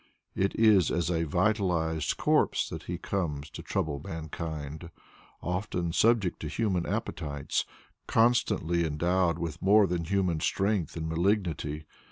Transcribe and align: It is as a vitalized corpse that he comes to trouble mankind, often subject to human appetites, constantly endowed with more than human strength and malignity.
It 0.35 0.55
is 0.55 0.89
as 0.89 1.11
a 1.11 1.25
vitalized 1.27 2.17
corpse 2.17 2.67
that 2.69 2.85
he 2.85 2.97
comes 2.97 3.51
to 3.51 3.61
trouble 3.61 4.01
mankind, 4.03 4.89
often 5.43 5.93
subject 5.93 6.39
to 6.39 6.47
human 6.47 6.87
appetites, 6.87 7.65
constantly 8.07 8.83
endowed 8.83 9.37
with 9.37 9.61
more 9.61 9.85
than 9.85 10.05
human 10.05 10.39
strength 10.39 10.97
and 10.97 11.07
malignity. 11.07 11.85